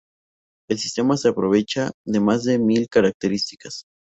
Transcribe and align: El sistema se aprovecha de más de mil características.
El 0.67 0.79
sistema 0.79 1.15
se 1.15 1.29
aprovecha 1.29 1.91
de 2.07 2.19
más 2.19 2.43
de 2.43 2.57
mil 2.57 2.89
características. 2.89 3.85